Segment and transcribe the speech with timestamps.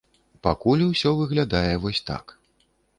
[0.47, 2.39] Пакуль усё выглядае вось так.